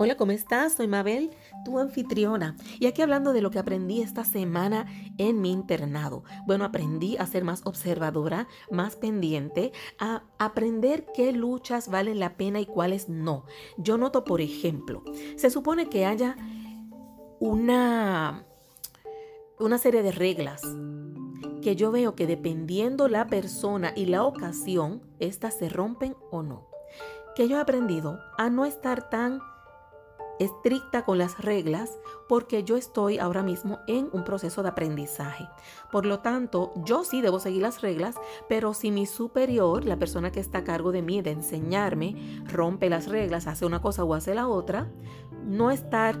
[0.00, 0.74] Hola, ¿cómo estás?
[0.74, 1.32] Soy Mabel,
[1.64, 2.56] tu anfitriona.
[2.78, 4.86] Y aquí hablando de lo que aprendí esta semana
[5.18, 6.22] en mi internado.
[6.46, 12.60] Bueno, aprendí a ser más observadora, más pendiente, a aprender qué luchas valen la pena
[12.60, 13.44] y cuáles no.
[13.76, 15.02] Yo noto, por ejemplo,
[15.34, 16.36] se supone que haya
[17.40, 18.46] una,
[19.58, 20.62] una serie de reglas
[21.60, 26.68] que yo veo que dependiendo la persona y la ocasión, estas se rompen o no.
[27.34, 29.40] Que yo he aprendido a no estar tan
[30.38, 35.48] estricta con las reglas porque yo estoy ahora mismo en un proceso de aprendizaje.
[35.90, 38.16] Por lo tanto, yo sí debo seguir las reglas,
[38.48, 42.88] pero si mi superior, la persona que está a cargo de mí, de enseñarme, rompe
[42.88, 44.90] las reglas, hace una cosa o hace la otra,
[45.44, 46.18] no estar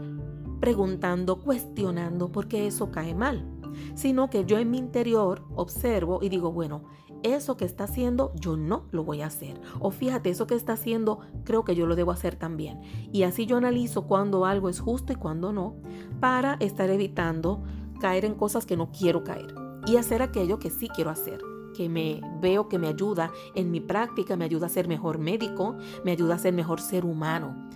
[0.60, 3.57] preguntando, cuestionando, porque eso cae mal,
[3.94, 6.84] sino que yo en mi interior observo y digo, bueno,
[7.22, 9.60] eso que está haciendo yo no lo voy a hacer.
[9.80, 12.80] O fíjate, eso que está haciendo creo que yo lo debo hacer también.
[13.12, 15.76] Y así yo analizo cuando algo es justo y cuando no,
[16.20, 17.62] para estar evitando
[18.00, 19.54] caer en cosas que no quiero caer
[19.86, 21.40] y hacer aquello que sí quiero hacer
[21.74, 25.76] que me veo que me ayuda en mi práctica, me ayuda a ser mejor médico,
[26.04, 27.68] me ayuda a ser mejor ser humano.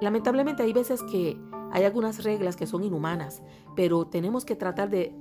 [0.00, 1.38] Lamentablemente hay veces que
[1.72, 3.42] hay algunas reglas que son inhumanas,
[3.74, 5.14] pero tenemos que tratar de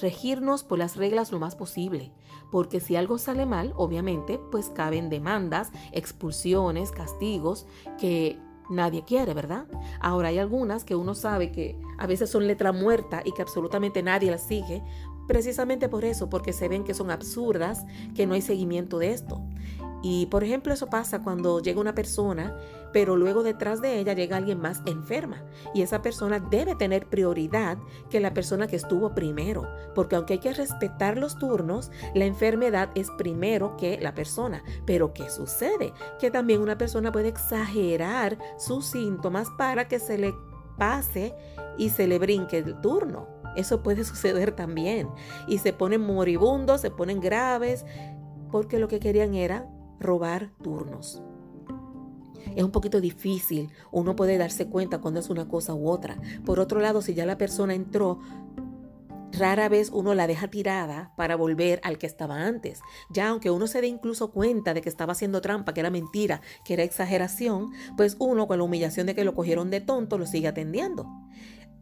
[0.00, 2.12] regirnos por las reglas lo más posible,
[2.50, 7.66] porque si algo sale mal, obviamente, pues caben demandas, expulsiones, castigos
[7.98, 8.38] que
[8.70, 9.66] nadie quiere, ¿verdad?
[10.00, 14.02] Ahora hay algunas que uno sabe que a veces son letra muerta y que absolutamente
[14.02, 14.82] nadie las sigue,
[15.26, 19.42] precisamente por eso, porque se ven que son absurdas, que no hay seguimiento de esto.
[20.02, 22.56] Y por ejemplo eso pasa cuando llega una persona,
[22.92, 25.42] pero luego detrás de ella llega alguien más enferma.
[25.74, 27.78] Y esa persona debe tener prioridad
[28.10, 29.68] que la persona que estuvo primero.
[29.94, 34.62] Porque aunque hay que respetar los turnos, la enfermedad es primero que la persona.
[34.86, 35.92] Pero ¿qué sucede?
[36.18, 40.34] Que también una persona puede exagerar sus síntomas para que se le
[40.76, 41.34] pase
[41.76, 43.26] y se le brinque el turno.
[43.56, 45.08] Eso puede suceder también.
[45.46, 47.84] Y se ponen moribundos, se ponen graves,
[48.50, 49.68] porque lo que querían era
[50.00, 51.22] robar turnos.
[52.56, 56.18] Es un poquito difícil, uno puede darse cuenta cuando es una cosa u otra.
[56.44, 58.20] Por otro lado, si ya la persona entró,
[59.32, 62.80] rara vez uno la deja tirada para volver al que estaba antes.
[63.10, 66.40] Ya aunque uno se dé incluso cuenta de que estaba haciendo trampa, que era mentira,
[66.64, 70.26] que era exageración, pues uno con la humillación de que lo cogieron de tonto lo
[70.26, 71.06] sigue atendiendo.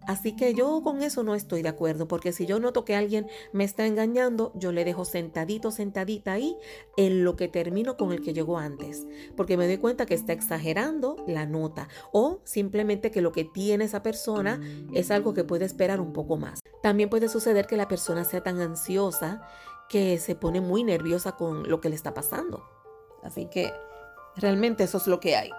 [0.06, 3.26] Así que yo con eso no estoy de acuerdo, porque si yo noto que alguien
[3.52, 6.56] me está engañando, yo le dejo sentadito, sentadita ahí
[6.96, 9.06] en lo que termino con el que llegó antes,
[9.36, 13.84] porque me doy cuenta que está exagerando la nota o simplemente que lo que tiene
[13.84, 14.60] esa persona
[14.94, 16.60] es algo que puede esperar un poco más.
[16.82, 19.42] También puede suceder que la persona sea tan ansiosa
[19.88, 22.64] que se pone muy nerviosa con lo que le está pasando.
[23.22, 23.72] Así que
[24.36, 25.50] realmente eso es lo que hay.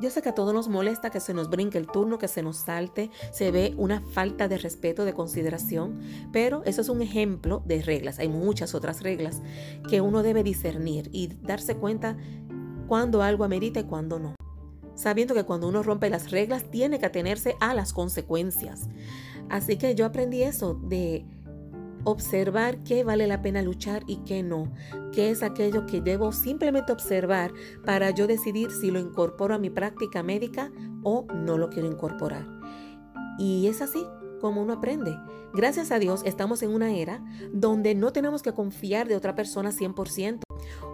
[0.00, 2.42] Yo sé que a todos nos molesta que se nos brinque el turno, que se
[2.42, 6.00] nos salte, se ve una falta de respeto, de consideración,
[6.32, 8.18] pero eso es un ejemplo de reglas.
[8.18, 9.42] Hay muchas otras reglas
[9.88, 12.16] que uno debe discernir y darse cuenta
[12.88, 14.34] cuando algo amerita y cuando no.
[14.94, 18.88] Sabiendo que cuando uno rompe las reglas tiene que atenerse a las consecuencias.
[19.48, 21.26] Así que yo aprendí eso de
[22.04, 24.72] observar qué vale la pena luchar y qué no,
[25.12, 27.52] qué es aquello que debo simplemente observar
[27.84, 30.70] para yo decidir si lo incorporo a mi práctica médica
[31.02, 32.46] o no lo quiero incorporar.
[33.38, 34.04] Y es así
[34.40, 35.16] como uno aprende.
[35.54, 39.70] Gracias a Dios estamos en una era donde no tenemos que confiar de otra persona
[39.70, 40.40] 100%.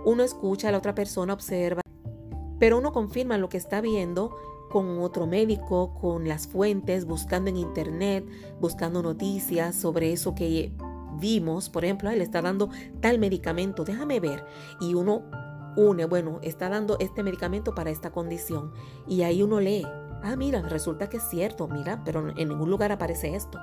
[0.04, 1.80] Uno escucha a la otra persona, observa,
[2.58, 4.36] pero uno confirma lo que está viendo
[4.68, 8.26] con otro médico, con las fuentes, buscando en internet,
[8.60, 10.72] buscando noticias sobre eso que
[11.18, 12.70] vimos, por ejemplo, él está dando
[13.00, 14.44] tal medicamento, déjame ver.
[14.80, 15.24] Y uno
[15.76, 18.72] une, bueno, está dando este medicamento para esta condición.
[19.06, 19.86] Y ahí uno lee,
[20.22, 23.58] ah, mira, resulta que es cierto, mira, pero en ningún lugar aparece esto.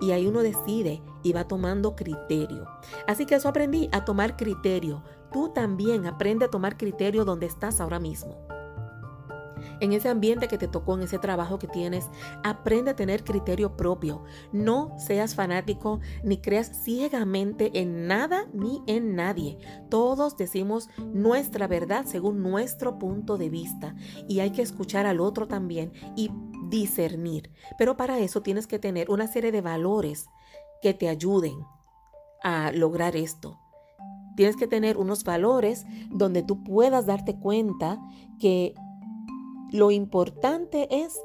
[0.00, 2.66] Y ahí uno decide y va tomando criterio.
[3.06, 5.02] Así que eso aprendí, a tomar criterio.
[5.32, 8.59] Tú también aprende a tomar criterio donde estás ahora mismo
[9.80, 12.08] en ese ambiente que te tocó, en ese trabajo que tienes.
[12.44, 14.24] Aprende a tener criterio propio.
[14.52, 19.58] No seas fanático ni creas ciegamente en nada ni en nadie.
[19.88, 23.94] Todos decimos nuestra verdad según nuestro punto de vista
[24.28, 26.30] y hay que escuchar al otro también y
[26.68, 27.50] discernir.
[27.78, 30.26] Pero para eso tienes que tener una serie de valores
[30.82, 31.54] que te ayuden
[32.42, 33.58] a lograr esto.
[34.36, 38.00] Tienes que tener unos valores donde tú puedas darte cuenta
[38.38, 38.74] que
[39.72, 41.20] lo importante es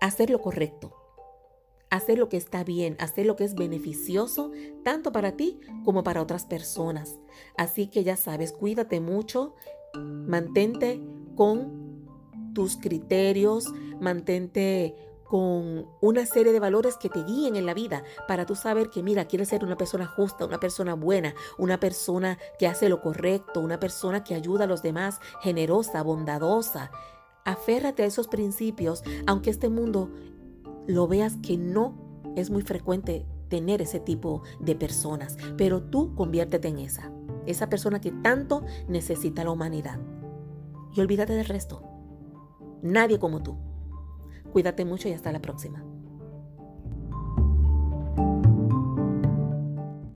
[0.00, 0.92] hacer lo correcto,
[1.90, 4.50] hacer lo que está bien, hacer lo que es beneficioso
[4.82, 7.18] tanto para ti como para otras personas.
[7.56, 9.54] Así que ya sabes, cuídate mucho,
[9.94, 11.00] mantente
[11.36, 12.04] con
[12.54, 18.46] tus criterios, mantente con una serie de valores que te guíen en la vida para
[18.46, 22.66] tú saber que, mira, quieres ser una persona justa, una persona buena, una persona que
[22.66, 26.90] hace lo correcto, una persona que ayuda a los demás, generosa, bondadosa.
[27.44, 30.10] Aférrate a esos principios, aunque este mundo
[30.86, 31.94] lo veas que no
[32.36, 37.12] es muy frecuente tener ese tipo de personas, pero tú conviértete en esa,
[37.46, 40.00] esa persona que tanto necesita la humanidad.
[40.94, 41.82] Y olvídate del resto.
[42.82, 43.56] Nadie como tú.
[44.54, 45.82] Cuídate mucho y hasta la próxima.